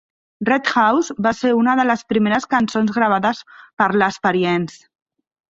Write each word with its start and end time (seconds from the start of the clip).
"Red 0.47 0.69
House" 0.77 1.11
va 1.25 1.33
ser 1.41 1.51
una 1.57 1.75
de 1.81 1.85
les 1.89 2.03
primeres 2.13 2.49
cançons 2.55 2.97
gravades 2.97 3.45
per 3.83 3.93
l'Experience. 4.05 4.83